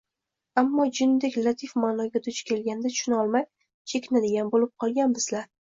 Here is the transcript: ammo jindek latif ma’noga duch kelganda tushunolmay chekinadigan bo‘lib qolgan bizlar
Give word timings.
ammo 0.61 0.85
jindek 0.99 1.37
latif 1.49 1.75
ma’noga 1.83 2.23
duch 2.29 2.41
kelganda 2.49 2.95
tushunolmay 2.97 3.49
chekinadigan 3.95 4.55
bo‘lib 4.57 4.77
qolgan 4.85 5.21
bizlar 5.21 5.51